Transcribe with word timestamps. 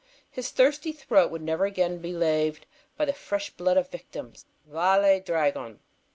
His 0.31 0.49
thirsty 0.49 0.91
throat 0.91 1.29
would 1.29 1.43
never 1.43 1.67
again 1.67 1.99
be 1.99 2.11
laved 2.11 2.65
by 2.97 3.05
the 3.05 3.13
fresh 3.13 3.51
blood 3.51 3.77
of 3.77 3.91
victims. 3.91 4.47
Vale 4.65 5.19
dragon! 5.21 5.79